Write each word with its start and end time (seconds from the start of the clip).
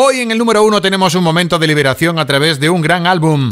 Hoy 0.00 0.20
en 0.20 0.30
el 0.30 0.38
número 0.38 0.62
uno 0.62 0.80
tenemos 0.80 1.16
un 1.16 1.24
momento 1.24 1.58
de 1.58 1.66
liberación 1.66 2.20
a 2.20 2.24
través 2.24 2.60
de 2.60 2.70
un 2.70 2.80
gran 2.80 3.08
álbum. 3.08 3.48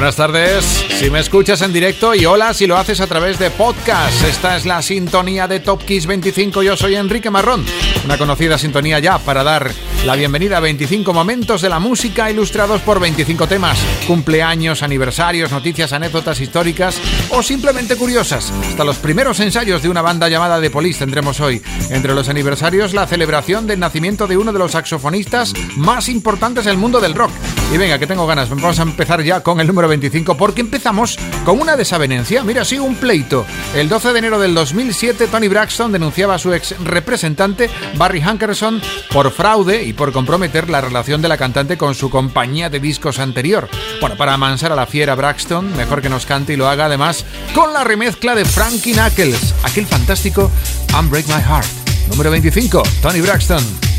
Buenas 0.00 0.16
tardes, 0.16 0.64
si 0.98 1.10
me 1.10 1.20
escuchas 1.20 1.60
en 1.60 1.74
directo 1.74 2.14
y 2.14 2.24
hola 2.24 2.54
si 2.54 2.66
lo 2.66 2.78
haces 2.78 3.02
a 3.02 3.06
través 3.06 3.38
de 3.38 3.50
podcast. 3.50 4.24
Esta 4.24 4.56
es 4.56 4.64
la 4.64 4.80
sintonía 4.80 5.46
de 5.46 5.60
Top 5.60 5.84
Kiss 5.84 6.06
25. 6.06 6.62
Yo 6.62 6.74
soy 6.74 6.94
Enrique 6.94 7.28
Marrón, 7.28 7.66
una 8.06 8.16
conocida 8.16 8.56
sintonía 8.56 8.98
ya 8.98 9.18
para 9.18 9.44
dar 9.44 9.70
la 10.06 10.16
bienvenida 10.16 10.56
a 10.56 10.60
25 10.60 11.12
momentos 11.12 11.60
de 11.60 11.68
la 11.68 11.78
música 11.78 12.30
ilustrados 12.30 12.80
por 12.80 13.00
25 13.00 13.46
temas, 13.46 13.78
cumpleaños, 14.06 14.82
aniversarios, 14.82 15.50
noticias, 15.50 15.92
anécdotas 15.92 16.40
históricas 16.40 16.98
o 17.30 17.42
simplemente 17.42 17.96
curiosas. 17.96 18.50
Hasta 18.50 18.84
los 18.84 18.96
primeros 18.96 19.40
ensayos 19.40 19.82
de 19.82 19.90
una 19.90 20.00
banda 20.00 20.28
llamada 20.28 20.60
The 20.60 20.70
Police 20.70 21.00
tendremos 21.00 21.40
hoy. 21.40 21.60
Entre 21.90 22.14
los 22.14 22.30
aniversarios, 22.30 22.94
la 22.94 23.06
celebración 23.06 23.66
del 23.66 23.78
nacimiento 23.78 24.26
de 24.26 24.38
uno 24.38 24.52
de 24.54 24.58
los 24.58 24.72
saxofonistas 24.72 25.52
más 25.76 26.08
importantes 26.08 26.64
del 26.64 26.78
mundo 26.78 27.00
del 27.00 27.14
rock. 27.14 27.32
Y 27.72 27.76
venga, 27.76 27.98
que 27.98 28.06
tengo 28.06 28.26
ganas, 28.26 28.48
vamos 28.48 28.78
a 28.78 28.82
empezar 28.82 29.22
ya 29.22 29.42
con 29.42 29.60
el 29.60 29.66
número 29.66 29.86
25 29.86 30.36
porque 30.36 30.62
empezamos 30.62 31.18
con 31.44 31.60
una 31.60 31.76
desavenencia. 31.76 32.42
Mira, 32.42 32.64
sí, 32.64 32.78
un 32.78 32.96
pleito. 32.96 33.44
El 33.74 33.88
12 33.88 34.12
de 34.12 34.18
enero 34.18 34.40
del 34.40 34.54
2007, 34.54 35.28
Tony 35.28 35.48
Braxton 35.48 35.92
denunciaba 35.92 36.34
a 36.34 36.38
su 36.38 36.54
ex 36.54 36.74
representante, 36.82 37.68
Barry 37.96 38.22
Hankerson, 38.22 38.80
por 39.12 39.30
fraude 39.30 39.89
por 39.92 40.12
comprometer 40.12 40.70
la 40.70 40.80
relación 40.80 41.22
de 41.22 41.28
la 41.28 41.36
cantante 41.36 41.76
con 41.76 41.94
su 41.94 42.10
compañía 42.10 42.70
de 42.70 42.80
discos 42.80 43.18
anterior. 43.18 43.68
Bueno, 44.00 44.16
para 44.16 44.34
amansar 44.34 44.72
a 44.72 44.76
la 44.76 44.86
fiera 44.86 45.14
Braxton, 45.14 45.76
mejor 45.76 46.02
que 46.02 46.08
nos 46.08 46.26
cante 46.26 46.52
y 46.52 46.56
lo 46.56 46.68
haga 46.68 46.86
además 46.86 47.24
con 47.54 47.72
la 47.72 47.84
remezcla 47.84 48.34
de 48.34 48.44
Frankie 48.44 48.92
Knuckles, 48.94 49.54
aquel 49.62 49.86
fantástico 49.86 50.50
Unbreak 50.98 51.26
My 51.26 51.42
Heart. 51.42 51.68
Número 52.08 52.30
25, 52.30 52.82
Tony 53.02 53.20
Braxton. 53.20 53.89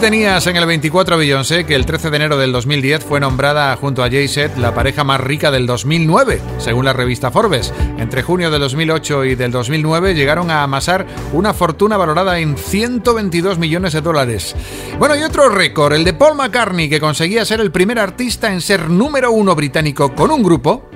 Tenías 0.00 0.46
en 0.46 0.56
el 0.56 0.66
24 0.66 1.14
a 1.14 1.18
Beyoncé 1.18 1.64
que 1.64 1.74
el 1.74 1.86
13 1.86 2.10
de 2.10 2.16
enero 2.16 2.36
del 2.36 2.52
2010 2.52 3.02
fue 3.02 3.18
nombrada 3.18 3.74
junto 3.76 4.04
a 4.04 4.10
Jay-Z 4.10 4.56
la 4.60 4.74
pareja 4.74 5.04
más 5.04 5.20
rica 5.20 5.50
del 5.50 5.66
2009, 5.66 6.40
según 6.58 6.84
la 6.84 6.92
revista 6.92 7.30
Forbes. 7.30 7.72
Entre 7.98 8.22
junio 8.22 8.50
del 8.50 8.60
2008 8.60 9.24
y 9.24 9.34
del 9.34 9.50
2009 9.50 10.14
llegaron 10.14 10.50
a 10.50 10.62
amasar 10.62 11.06
una 11.32 11.54
fortuna 11.54 11.96
valorada 11.96 12.38
en 12.38 12.56
122 12.56 13.58
millones 13.58 13.94
de 13.94 14.02
dólares. 14.02 14.54
Bueno, 14.98 15.16
y 15.16 15.22
otro 15.22 15.48
récord, 15.48 15.94
el 15.94 16.04
de 16.04 16.12
Paul 16.12 16.36
McCartney, 16.36 16.88
que 16.88 17.00
conseguía 17.00 17.44
ser 17.44 17.60
el 17.60 17.72
primer 17.72 17.98
artista 17.98 18.52
en 18.52 18.60
ser 18.60 18.90
número 18.90 19.32
uno 19.32 19.54
británico 19.56 20.14
con 20.14 20.30
un 20.30 20.42
grupo, 20.42 20.88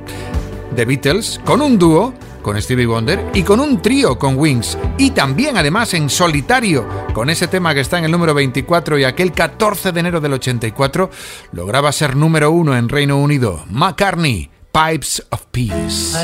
The 0.76 0.84
Beatles, 0.84 1.40
con 1.44 1.62
un 1.62 1.78
dúo 1.78 2.14
con 2.42 2.60
Stevie 2.60 2.86
Wonder 2.86 3.30
y 3.34 3.42
con 3.42 3.60
un 3.60 3.80
trío 3.82 4.18
con 4.18 4.36
Wings 4.36 4.76
y 4.98 5.10
también 5.10 5.56
además 5.56 5.94
en 5.94 6.08
solitario 6.08 6.86
con 7.12 7.30
ese 7.30 7.48
tema 7.48 7.74
que 7.74 7.80
está 7.80 7.98
en 7.98 8.04
el 8.04 8.10
número 8.10 8.34
24 8.34 8.98
y 8.98 9.04
aquel 9.04 9.32
14 9.32 9.92
de 9.92 10.00
enero 10.00 10.20
del 10.20 10.34
84 10.34 11.10
lograba 11.52 11.92
ser 11.92 12.16
número 12.16 12.50
uno 12.50 12.76
en 12.76 12.88
Reino 12.88 13.18
Unido. 13.18 13.64
McCartney, 13.68 14.50
Pipes 14.72 15.24
of 15.30 15.46
Peace. 15.50 16.16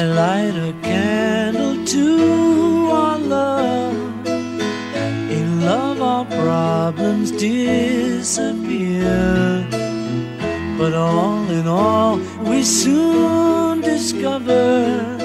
But 10.78 10.92
all 10.92 11.50
in 11.50 11.66
all 11.66 12.20
we 12.44 12.62
soon 12.62 13.80
discover 13.80 15.15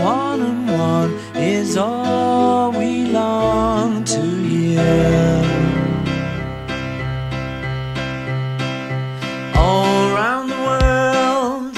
one 0.00 0.40
and 0.40 0.68
one 0.70 1.10
is 1.36 1.76
all 1.76 2.72
we 2.72 3.06
long 3.06 4.04
to 4.04 4.20
hear. 4.20 4.80
All 9.54 9.94
around 10.10 10.48
the 10.48 10.60
world, 10.68 11.76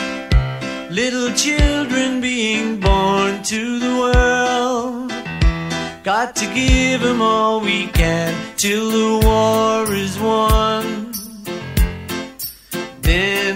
little 0.91 1.33
children 1.35 2.21
being 2.21 2.79
born 2.79 3.43
to 3.43 3.79
the 3.81 3.93
world. 4.03 5.13
Got 6.05 6.37
to 6.37 6.47
give 6.55 7.01
them 7.01 7.21
all 7.21 7.61
we 7.61 7.87
can 7.89 8.35
till 8.57 8.91
the 8.91 9.27
war 9.27 9.93
is 9.95 10.19
won. 10.19 11.13
Then. 13.03 13.52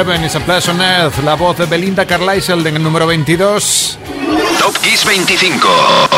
Heaven 0.00 0.24
a 0.24 0.40
Place 0.46 0.72
la 1.22 1.34
voz 1.34 1.58
de 1.58 1.66
Belinda 1.66 2.06
Carlisle 2.06 2.66
en 2.70 2.76
el 2.76 2.82
número 2.82 3.06
22. 3.06 3.98
Top 4.58 4.74
Kiss 4.78 5.04
25. 5.04 5.68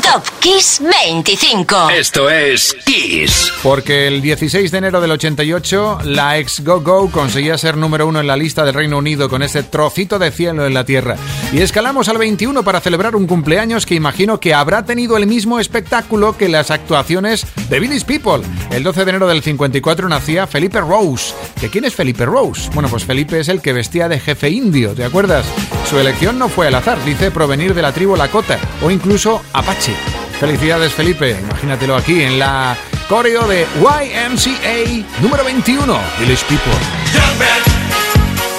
Top 0.01 0.25
Kiss 0.39 0.81
25. 1.01 1.91
Esto 1.91 2.31
es 2.31 2.77
Kiss. 2.85 3.53
Porque 3.61 4.07
el 4.07 4.23
16 4.23 4.71
de 4.71 4.79
enero 4.79 5.01
del 5.01 5.11
88, 5.11 5.99
la 6.05 6.39
ex 6.39 6.63
Go 6.63 6.81
Go 6.81 7.11
conseguía 7.11 7.59
ser 7.59 7.77
número 7.77 8.07
uno 8.07 8.21
en 8.21 8.29
la 8.29 8.37
lista 8.37 8.65
del 8.65 8.75
Reino 8.75 8.99
Unido 8.99 9.29
con 9.29 9.43
ese 9.43 9.65
trocito 9.65 10.21
de 10.21 10.31
cielo 10.31 10.65
en 10.65 10.75
la 10.75 10.85
tierra. 10.85 11.17
Y 11.53 11.61
escalamos 11.61 12.09
al 12.09 12.17
21 12.17 12.63
para 12.63 12.81
celebrar 12.81 13.15
un 13.15 13.27
cumpleaños 13.27 13.85
que 13.85 13.95
imagino 13.95 14.41
que 14.41 14.55
habrá 14.55 14.87
tenido 14.87 15.19
el 15.19 15.27
mismo 15.27 15.61
espectáculo 15.61 16.35
que 16.35 16.49
las 16.49 16.71
actuaciones 16.71 17.47
de 17.69 17.79
Billy's 17.79 18.05
People. 18.05 18.43
El 18.71 18.83
12 18.83 19.05
de 19.05 19.11
enero 19.11 19.29
del 19.29 19.43
54 19.43 20.09
nacía 20.09 20.47
Felipe 20.47 20.81
Rose. 20.81 21.35
¿De 21.61 21.69
quién 21.69 21.85
es 21.85 21.95
Felipe 21.95 22.25
Rose? 22.25 22.71
Bueno, 22.73 22.89
pues 22.89 23.05
Felipe 23.05 23.39
es 23.39 23.51
el 23.51 23.61
que 23.61 23.75
vestía 23.75 24.09
de 24.09 24.19
jefe 24.19 24.49
indio, 24.49 24.95
¿te 24.95 25.05
acuerdas? 25.05 25.45
Su 25.91 25.99
elección 25.99 26.39
no 26.39 26.49
fue 26.49 26.69
al 26.69 26.75
azar, 26.75 27.05
dice 27.05 27.31
provenir 27.31 27.75
de 27.75 27.83
la 27.83 27.93
tribu 27.93 28.17
Lakota 28.17 28.59
o 28.83 28.91
incluso 28.91 29.43
Apache. 29.53 29.95
Felicidades 30.41 30.95
Felipe, 30.95 31.37
imagínatelo 31.39 31.97
aquí 31.97 32.23
en 32.23 32.39
la 32.39 32.75
coreo 33.11 33.47
de 33.47 33.67
YMCA 33.79 35.21
número 35.21 35.45
21, 35.45 35.99
Billy's 36.19 36.45
People. 36.45 37.82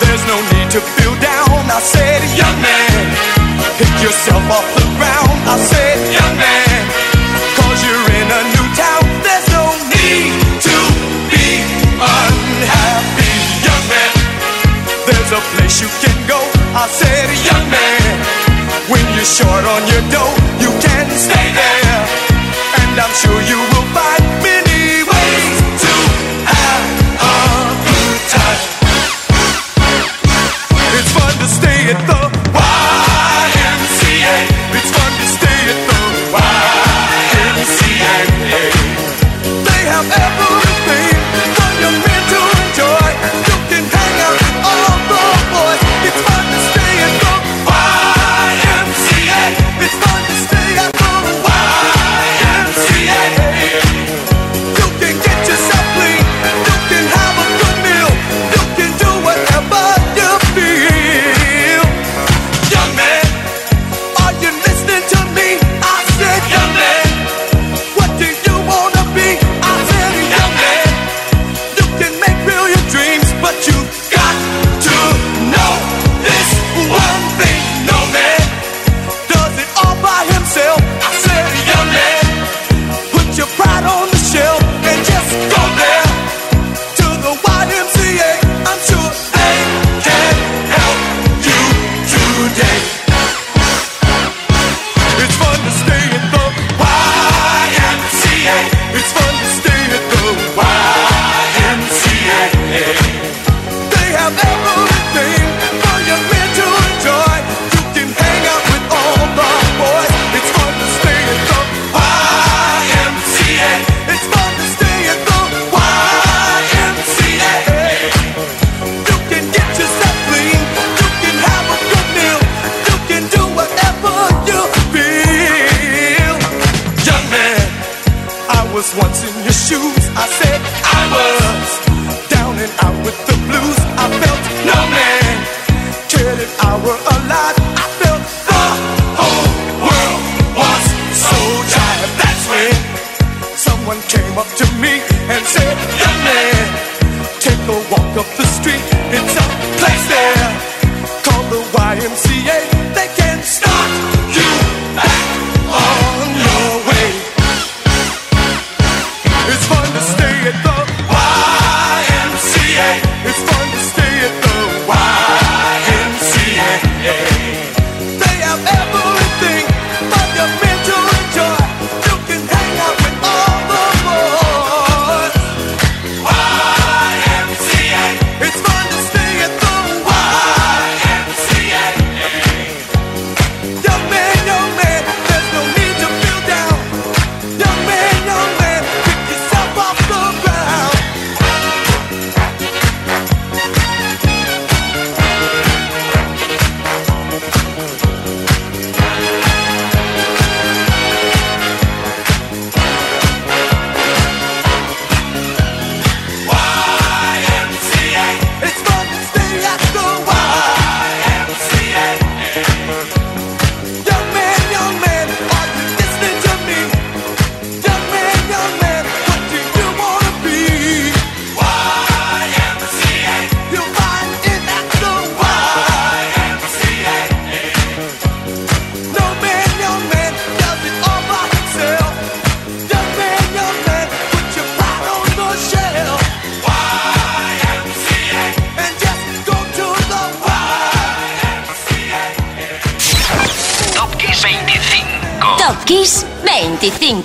there's 0.08 0.26
no 0.28 0.38
need 0.54 0.70
to 0.72 0.82
feel 0.98 1.16
down. 1.20 1.63
I 1.70 1.80
said, 1.80 2.22
young 2.38 2.58
man, 2.62 3.04
pick 3.78 3.94
yourself 4.02 4.44
off 4.50 4.68
the 4.78 4.88
ground. 4.98 5.38
I 5.50 5.58
said, 5.60 5.98
young 6.12 6.36
man, 6.38 6.82
cause 7.58 7.80
you're 7.86 8.08
in 8.20 8.28
a 8.28 8.42
new 8.56 8.68
town. 8.78 9.04
There's 9.26 9.48
no 9.52 9.66
need 9.92 10.34
to 10.68 10.78
be 11.32 11.48
unhappy, 12.00 13.36
young 13.66 13.86
man. 13.92 14.13
There's 15.08 15.32
a 15.36 15.42
place 15.56 15.82
you 15.84 15.89
can 16.00 16.18
go. 16.28 16.39
I 16.74 16.88
said, 16.88 17.28
young 17.44 17.66
man, 17.70 18.13
when 18.89 19.04
you're 19.16 19.28
short 19.28 19.66
on 19.66 19.82
your 19.92 20.04
dough. 20.12 20.23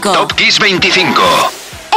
Top 0.03 0.33
Kiss 0.35 0.59
25. 0.61 1.23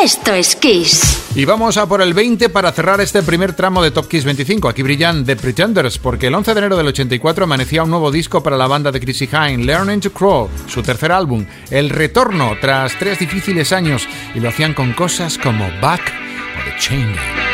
Esto 0.03 0.33
es 0.33 0.55
Kiss. 0.55 1.23
Y 1.35 1.45
vamos 1.45 1.77
a 1.77 1.87
por 1.87 2.01
el 2.01 2.13
20 2.13 2.49
para 2.49 2.71
cerrar 2.71 2.99
este 2.99 3.21
primer 3.21 3.53
tramo 3.53 3.83
de 3.83 3.91
Top 3.91 4.07
Kiss 4.07 4.25
25. 4.25 4.67
Aquí 4.67 4.81
brillan 4.81 5.23
The 5.23 5.35
Pretenders, 5.35 5.99
porque 5.99 6.27
el 6.27 6.35
11 6.35 6.53
de 6.53 6.59
enero 6.59 6.77
del 6.77 6.87
84 6.87 7.43
amanecía 7.43 7.83
un 7.83 7.91
nuevo 7.91 8.09
disco 8.09 8.41
para 8.41 8.57
la 8.57 8.67
banda 8.67 8.91
de 8.91 8.99
Chrissy 8.99 9.29
Hine, 9.31 9.65
Learning 9.65 9.99
to 9.99 10.11
Crawl, 10.11 10.49
su 10.67 10.81
tercer 10.81 11.11
álbum, 11.11 11.45
El 11.69 11.91
Retorno, 11.91 12.55
tras 12.59 12.97
tres 12.97 13.19
difíciles 13.19 13.71
años, 13.71 14.07
y 14.33 14.39
lo 14.39 14.49
hacían 14.49 14.73
con 14.73 14.93
cosas 14.93 15.37
como 15.37 15.69
Back 15.79 16.01
o 16.59 16.63
The 16.63 16.75
Chain 16.79 17.50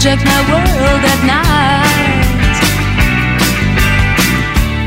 hijacked 0.00 0.24
my 0.24 0.40
world 0.50 1.04
at 1.12 1.20
night. 1.28 2.56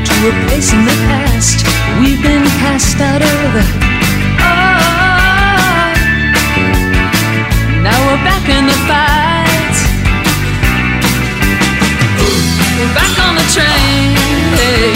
To 0.06 0.14
a 0.28 0.32
place 0.46 0.72
in 0.72 0.84
the 0.84 0.96
past 1.06 1.66
we've 2.00 2.20
been 2.20 2.44
cast 2.58 3.00
out 3.00 3.22
of. 3.22 3.54
Oh, 4.42 4.74
now 7.86 7.98
we're 8.06 8.24
back 8.26 8.48
in 8.48 8.66
the 8.66 8.78
fight. 8.90 9.76
We're 12.76 12.94
back 12.94 13.14
on 13.24 13.34
the 13.36 13.46
train. 13.54 14.93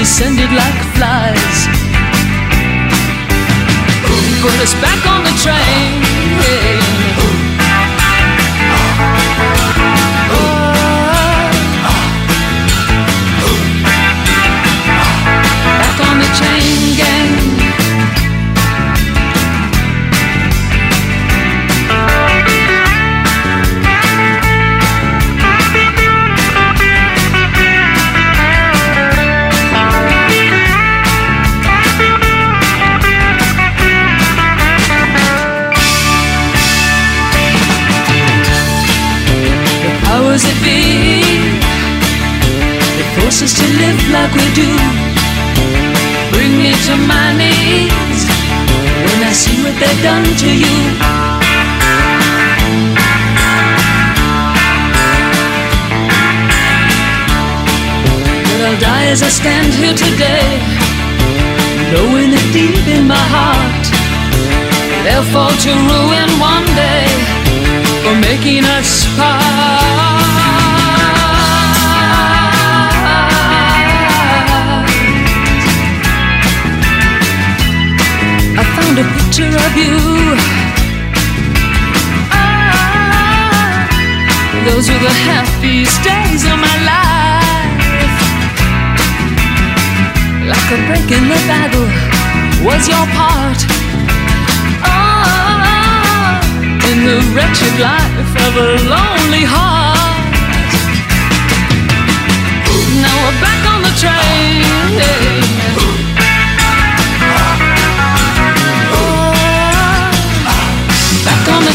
Descended 0.00 0.50
like 0.52 0.80
flies. 0.96 1.68
Put 4.40 4.56
us 4.64 4.72
back 4.80 5.06
on 5.06 5.19
like 44.36 44.54
do. 44.54 44.70
Bring 46.32 46.52
me 46.58 46.72
to 46.86 46.94
my 47.06 47.32
knees 47.36 48.22
when 49.04 49.18
I 49.26 49.32
see 49.32 49.56
what 49.62 49.74
they've 49.80 50.02
done 50.02 50.24
to 50.42 50.50
you. 50.62 50.76
But 58.46 58.60
I'll 58.66 58.80
die 58.80 59.06
as 59.06 59.22
I 59.22 59.28
stand 59.28 59.72
here 59.74 59.94
today, 59.94 60.46
knowing 61.92 62.30
that 62.30 62.46
deep 62.52 62.86
in 62.86 63.08
my 63.08 63.24
heart 63.34 63.86
they'll 65.04 65.28
fall 65.32 65.50
to 65.50 65.70
ruin 65.90 66.30
one 66.38 66.66
day 66.76 67.06
for 68.02 68.14
making 68.20 68.64
us 68.64 69.06
part. 69.16 70.19
Of 79.70 79.76
you. 79.76 79.94
Ah, 82.32 83.86
those 84.66 84.88
were 84.90 84.98
the 84.98 85.14
happiest 85.28 86.02
days 86.02 86.42
of 86.44 86.58
my 86.58 86.76
life. 86.92 88.18
Like 90.50 90.68
a 90.74 90.78
break 90.88 91.10
in 91.10 91.24
the 91.28 91.40
battle 91.46 91.88
was 92.66 92.88
your 92.88 93.06
part. 93.14 93.60
Oh, 94.82 96.40
in 96.90 96.98
the 97.06 97.18
wretched 97.34 97.74
life 97.78 98.34
of 98.46 98.52
a 98.56 98.70
lonely 98.90 99.44
heart. 99.44 99.98
Now 103.02 103.16
we're 103.22 103.40
back 103.40 103.62
on 103.72 103.80
the 103.82 103.92
train. 104.02 105.99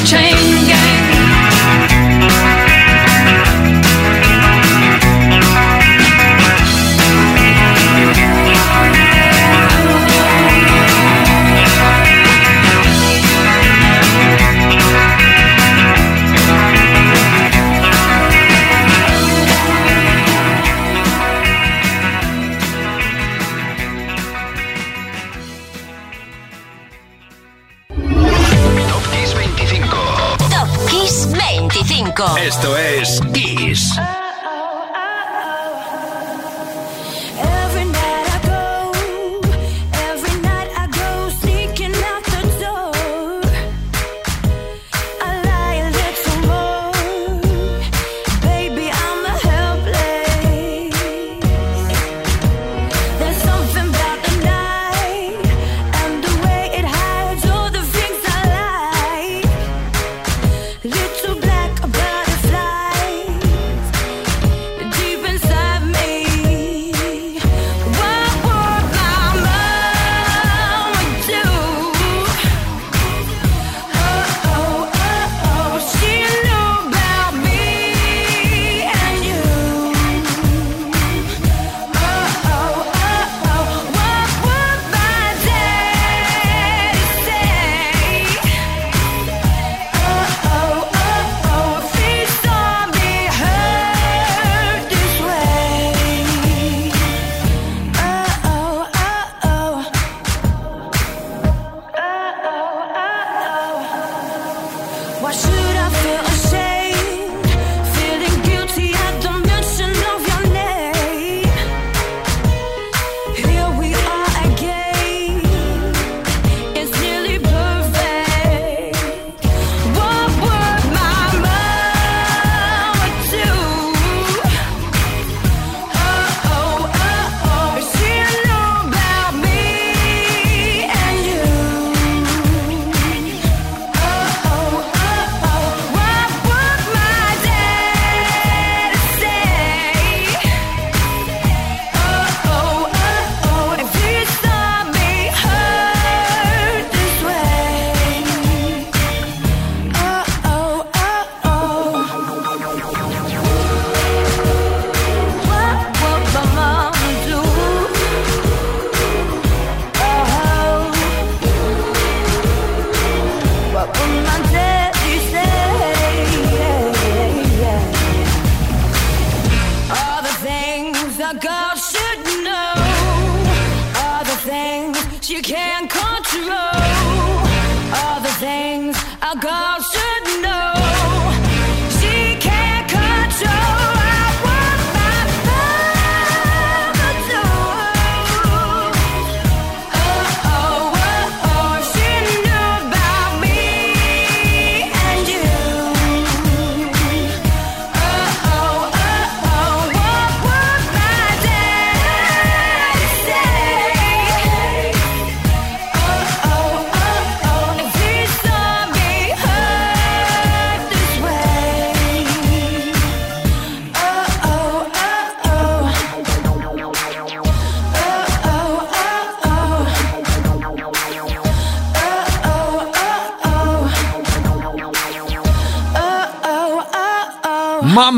Chain 0.06 0.68
gang. 0.68 1.05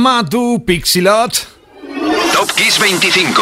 Mamadou 0.08 0.58
Pixilot. 0.60 1.46
Top 2.32 2.54
Kiss 2.56 2.78
25. 2.78 3.41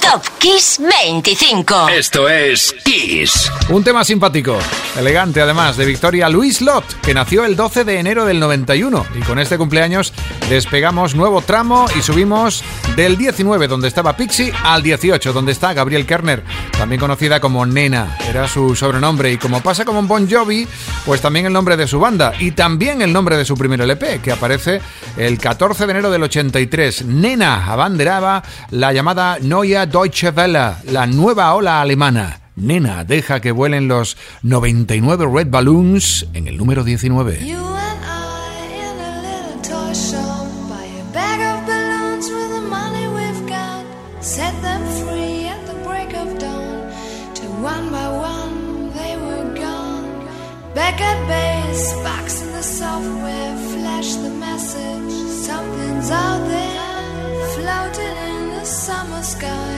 Top 0.00 0.22
Kiss 0.38 0.78
25. 0.78 1.88
Esto 1.90 2.28
es 2.28 2.72
Kiss. 2.84 3.50
Un 3.68 3.82
tema 3.82 4.04
simpático, 4.04 4.56
elegante 4.96 5.40
además, 5.40 5.76
de 5.76 5.86
Victoria 5.86 6.28
Luis 6.28 6.60
Lot, 6.60 7.00
que 7.00 7.14
nació 7.14 7.44
el 7.44 7.56
12 7.56 7.84
de 7.84 7.98
enero 7.98 8.24
del 8.24 8.40
91. 8.40 9.06
Y 9.14 9.20
con 9.20 9.38
este 9.38 9.58
cumpleaños 9.58 10.12
despegamos 10.48 11.14
nuevo 11.14 11.40
tramo 11.42 11.86
y 11.98 12.02
subimos 12.02 12.62
del 12.96 13.16
19, 13.16 13.68
donde 13.68 13.88
estaba 13.88 14.16
Pixie, 14.16 14.52
al 14.64 14.82
18, 14.82 15.32
donde 15.32 15.52
está 15.52 15.72
Gabriel 15.72 16.06
Kerner, 16.06 16.44
también 16.72 17.00
conocida 17.00 17.40
como 17.40 17.66
Nena. 17.66 18.16
Era 18.28 18.48
su 18.48 18.76
sobrenombre. 18.76 19.32
Y 19.32 19.38
como 19.38 19.60
pasa 19.60 19.84
como 19.84 20.00
en 20.00 20.08
Bon 20.08 20.30
Jovi, 20.30 20.66
pues 21.04 21.20
también 21.20 21.46
el 21.46 21.52
nombre 21.52 21.76
de 21.76 21.86
su 21.86 21.98
banda 21.98 22.32
y 22.38 22.52
también 22.52 23.02
el 23.02 23.12
nombre 23.12 23.36
de 23.36 23.44
su 23.44 23.56
primer 23.56 23.80
LP, 23.80 24.20
que 24.20 24.32
aparece 24.32 24.80
el 25.16 25.38
14 25.38 25.86
de 25.86 25.90
enero 25.92 26.10
del 26.10 26.22
83. 26.22 27.06
Nena 27.06 27.66
abanderaba 27.66 28.42
la 28.70 28.92
llamada 28.92 29.38
Neue 29.40 29.86
Deutsche 29.86 30.30
Welle, 30.30 30.74
la 30.90 31.06
nueva 31.06 31.54
ola 31.54 31.80
alemana. 31.80 32.43
Nena 32.56 33.04
deja 33.04 33.40
que 33.40 33.52
vuelen 33.52 33.88
los 33.88 34.16
99 34.42 35.26
Red 35.26 35.48
Balloons 35.50 36.26
en 36.34 36.46
el 36.46 36.56
número 36.56 36.84
19. 36.84 37.44
You 37.44 37.58
and 37.58 38.04
I 38.04 38.64
in 38.78 39.00
a 39.00 39.22
little 39.22 39.60
toy 39.62 39.92
shop 39.92 40.46
buy 40.68 40.86
a 40.86 41.04
bag 41.12 41.40
of 41.40 41.66
balloons 41.66 42.30
with 42.30 42.50
the 42.54 42.60
money 42.60 43.08
we've 43.08 43.48
got. 43.48 43.84
Set 44.20 44.54
them 44.62 44.82
free 45.02 45.48
at 45.48 45.66
the 45.66 45.74
break 45.84 46.14
of 46.14 46.38
dawn. 46.38 46.92
Till 47.34 47.50
one 47.60 47.90
by 47.90 48.08
one 48.08 48.92
they 48.94 49.16
were 49.16 49.52
gone. 49.58 50.28
Back 50.74 51.00
at 51.00 51.18
base, 51.26 51.92
box 52.04 52.40
in 52.40 52.52
the 52.52 52.62
software, 52.62 53.56
flash 53.74 54.14
the 54.14 54.30
message. 54.30 55.12
Something's 55.44 56.10
out 56.10 56.46
there, 56.46 57.48
floating 57.56 58.16
in 58.30 58.50
the 58.50 58.64
summer 58.64 59.22
sky. 59.22 59.74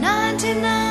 99 0.00 0.85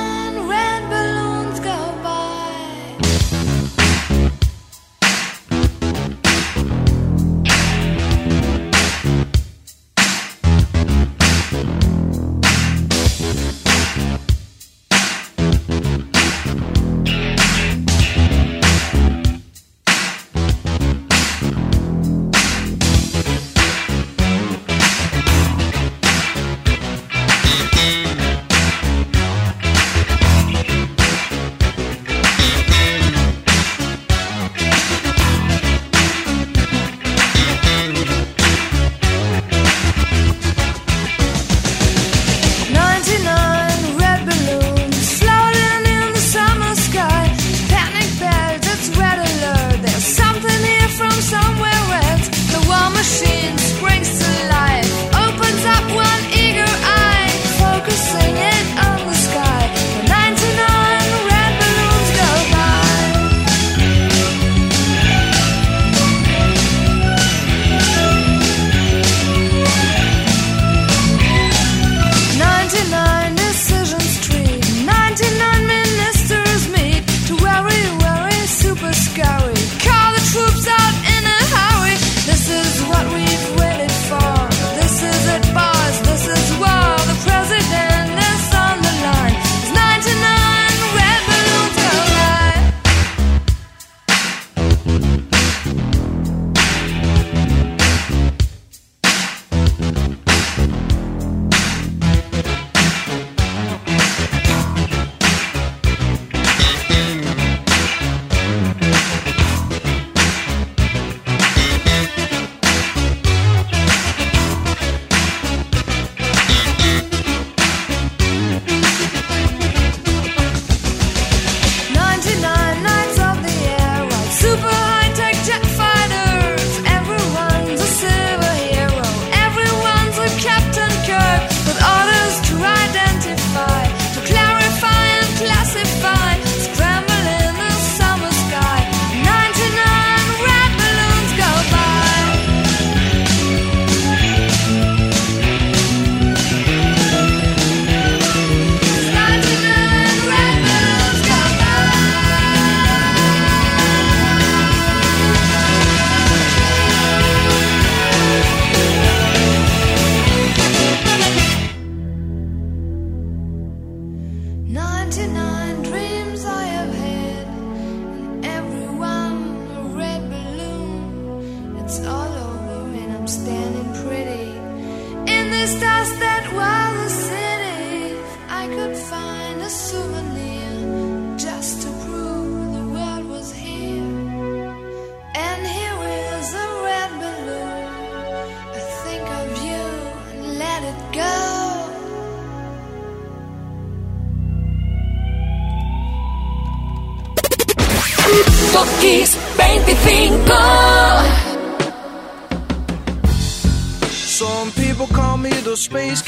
space 205.86 206.24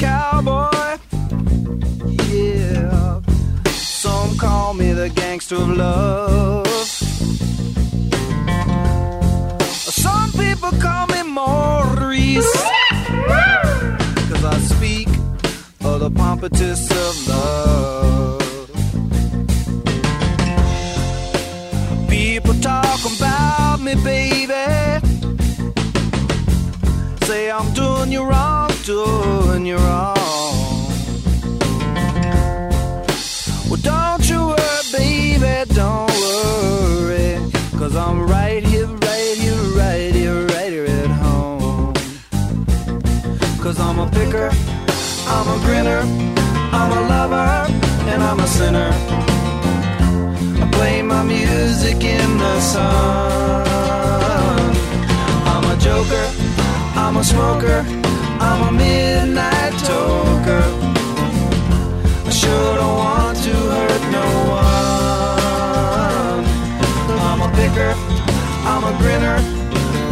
grinner, 68.98 69.38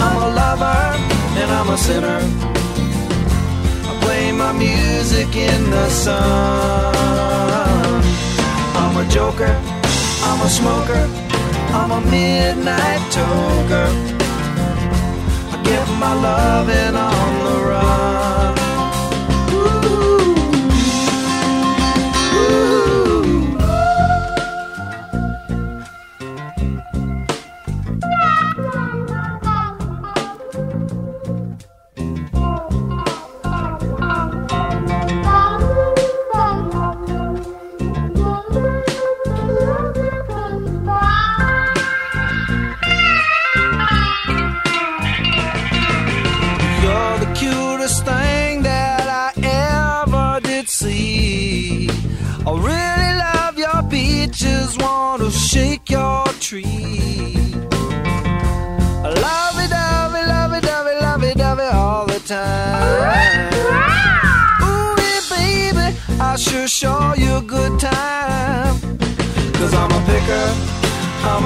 I'm 0.04 0.16
a 0.16 0.28
lover, 0.40 0.80
and 1.40 1.50
I'm 1.58 1.68
a 1.70 1.78
sinner. 1.78 2.20
I 3.88 3.92
play 4.02 4.32
my 4.32 4.52
music 4.52 5.34
in 5.36 5.70
the 5.70 5.88
sun. 5.90 6.94
I'm 8.80 8.96
a 8.96 9.04
joker, 9.08 9.54
I'm 10.28 10.40
a 10.40 10.50
smoker, 10.58 11.02
I'm 11.78 11.90
a 11.98 12.00
midnight 12.10 13.02
toker. 13.16 13.88
I 15.52 15.56
get 15.62 15.86
my 16.04 16.14
loving 16.28 16.94
on 16.96 17.12
the 17.12 17.25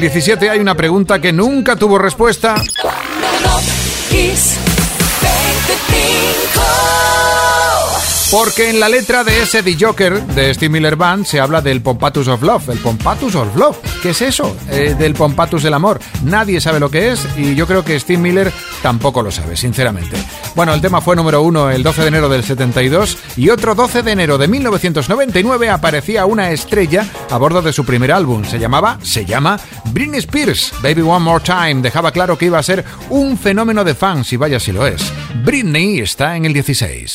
El 0.00 0.10
17 0.10 0.48
hay 0.48 0.60
una 0.60 0.74
pregunta 0.74 1.20
que 1.20 1.30
nunca 1.30 1.76
tuvo 1.76 1.98
respuesta. 1.98 2.54
Top 2.54 3.60
Kiss 4.08 4.56
25. 5.20 6.64
Porque 8.30 8.70
en 8.70 8.80
la 8.80 8.88
letra 8.88 9.24
de 9.24 9.42
ese 9.42 9.62
The 9.62 9.76
Joker 9.78 10.22
de 10.22 10.54
Steve 10.54 10.70
Miller 10.70 10.96
Band 10.96 11.26
se 11.26 11.38
habla 11.38 11.60
del 11.60 11.82
Pompatus 11.82 12.28
of 12.28 12.42
Love. 12.42 12.70
¿El 12.70 12.78
Pompatus 12.78 13.34
of 13.34 13.54
Love? 13.56 13.76
¿Qué 14.02 14.10
es 14.10 14.22
eso? 14.22 14.56
Eh, 14.70 14.94
del 14.98 15.14
Pompatus 15.14 15.62
del 15.62 15.74
amor. 15.74 16.00
Nadie 16.24 16.60
sabe 16.60 16.80
lo 16.80 16.90
que 16.90 17.12
es 17.12 17.26
y 17.36 17.54
yo 17.54 17.66
creo 17.66 17.84
que 17.84 17.98
Steve 18.00 18.20
Miller 18.20 18.52
tampoco 18.82 19.22
lo 19.22 19.30
sabe, 19.30 19.56
sinceramente. 19.56 20.16
Bueno, 20.54 20.72
el 20.72 20.80
tema 20.80 21.00
fue 21.00 21.16
número 21.16 21.42
uno 21.42 21.70
el 21.70 21.82
12 21.82 22.02
de 22.02 22.08
enero 22.08 22.28
del 22.28 22.42
72 22.42 23.18
y 23.36 23.50
otro 23.50 23.74
12 23.74 24.02
de 24.02 24.12
enero 24.12 24.38
de 24.38 24.48
1999 24.48 25.68
aparecía 25.68 26.24
una 26.24 26.50
estrella 26.50 27.06
a 27.30 27.36
bordo 27.36 27.62
de 27.62 27.72
su 27.72 27.84
primer 27.84 28.10
álbum. 28.12 28.44
Se 28.44 28.58
llamaba, 28.58 28.98
se 29.02 29.24
llama 29.24 29.58
Britney 29.92 30.20
Spears. 30.20 30.72
Baby 30.82 31.02
One 31.02 31.24
More 31.24 31.44
Time. 31.44 31.82
Dejaba 31.82 32.10
claro 32.10 32.38
que 32.38 32.46
iba 32.46 32.58
a 32.58 32.62
ser 32.62 32.84
un 33.10 33.36
fenómeno 33.36 33.84
de 33.84 33.94
fans 33.94 34.32
y 34.32 34.36
vaya 34.36 34.58
si 34.58 34.72
lo 34.72 34.86
es. 34.86 35.12
Britney 35.44 36.00
está 36.00 36.36
en 36.36 36.46
el 36.46 36.52
16. 36.54 37.12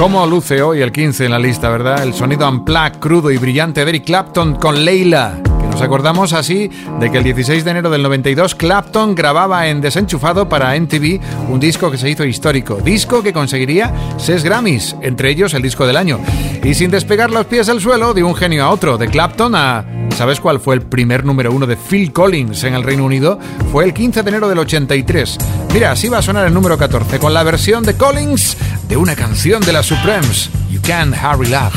¿Cómo 0.00 0.26
luce 0.26 0.62
hoy 0.62 0.80
el 0.80 0.92
15 0.92 1.26
en 1.26 1.30
la 1.30 1.38
lista, 1.38 1.68
verdad? 1.68 2.02
El 2.02 2.14
sonido 2.14 2.48
unplugged, 2.48 3.00
crudo 3.00 3.30
y 3.30 3.36
brillante 3.36 3.84
de 3.84 3.90
Eric 3.90 4.06
Clapton 4.06 4.54
con 4.54 4.82
Leila. 4.82 5.49
Nos 5.80 5.86
acordamos 5.86 6.34
así 6.34 6.70
de 7.00 7.10
que 7.10 7.16
el 7.16 7.24
16 7.24 7.64
de 7.64 7.70
enero 7.70 7.88
del 7.88 8.02
92 8.02 8.54
Clapton 8.54 9.14
grababa 9.14 9.66
en 9.68 9.80
Desenchufado 9.80 10.46
para 10.46 10.78
MTV 10.78 11.18
un 11.48 11.58
disco 11.58 11.90
que 11.90 11.96
se 11.96 12.10
hizo 12.10 12.22
histórico. 12.22 12.74
Disco 12.84 13.22
que 13.22 13.32
conseguiría 13.32 13.90
6 14.18 14.44
Grammys, 14.44 14.94
entre 15.00 15.30
ellos 15.30 15.54
el 15.54 15.62
disco 15.62 15.86
del 15.86 15.96
año. 15.96 16.20
Y 16.62 16.74
sin 16.74 16.90
despegar 16.90 17.30
los 17.30 17.46
pies 17.46 17.66
del 17.66 17.80
suelo, 17.80 18.12
de 18.12 18.22
un 18.22 18.34
genio 18.34 18.64
a 18.64 18.68
otro, 18.68 18.98
de 18.98 19.08
Clapton 19.08 19.54
a... 19.54 19.86
¿Sabes 20.14 20.38
cuál 20.38 20.60
fue 20.60 20.74
el 20.74 20.82
primer 20.82 21.24
número 21.24 21.50
uno 21.50 21.66
de 21.66 21.78
Phil 21.78 22.12
Collins 22.12 22.62
en 22.64 22.74
el 22.74 22.82
Reino 22.82 23.06
Unido? 23.06 23.38
Fue 23.72 23.86
el 23.86 23.94
15 23.94 24.22
de 24.22 24.28
enero 24.28 24.50
del 24.50 24.58
83. 24.58 25.38
Mira, 25.72 25.92
así 25.92 26.10
va 26.10 26.18
a 26.18 26.22
sonar 26.22 26.46
el 26.46 26.52
número 26.52 26.76
14, 26.76 27.18
con 27.18 27.32
la 27.32 27.42
versión 27.42 27.84
de 27.84 27.96
Collins 27.96 28.54
de 28.86 28.98
una 28.98 29.16
canción 29.16 29.62
de 29.62 29.72
la 29.72 29.82
Supremes, 29.82 30.50
You 30.70 30.82
Can't 30.82 31.16
Hurry 31.16 31.48
love, 31.48 31.72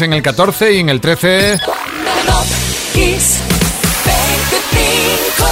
En 0.00 0.12
el 0.12 0.22
14 0.22 0.72
y 0.72 0.78
en 0.80 0.88
el 0.88 1.00
13... 1.00 1.58
Top 1.58 2.44
Kiss 2.92 3.38
25. 4.04 5.46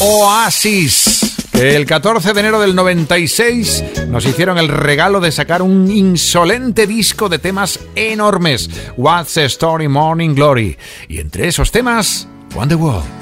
Oasis. 0.00 1.36
El 1.54 1.86
14 1.86 2.34
de 2.34 2.40
enero 2.40 2.60
del 2.60 2.74
96 2.74 4.08
nos 4.08 4.26
hicieron 4.26 4.58
el 4.58 4.68
regalo 4.68 5.20
de 5.20 5.32
sacar 5.32 5.62
un 5.62 5.90
insolente 5.90 6.86
disco 6.86 7.30
de 7.30 7.38
temas 7.38 7.80
enormes, 7.94 8.68
What's 8.98 9.34
the 9.34 9.46
Story 9.46 9.88
Morning 9.88 10.34
Glory, 10.34 10.76
y 11.08 11.18
entre 11.20 11.48
esos 11.48 11.72
temas, 11.72 12.28
Wonderwall. 12.54 13.21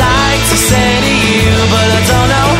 Like 0.00 0.42
to 0.50 0.56
say 0.56 0.90
to 1.06 1.12
you, 1.28 1.50
but 1.72 1.88
I 1.98 2.00
don't 2.10 2.28
know 2.32 2.59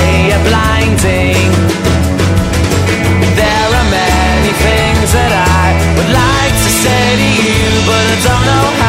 to 7.17 7.23
you, 7.23 7.85
but 7.85 8.05
I 8.07 8.17
don't 8.23 8.45
know 8.45 8.80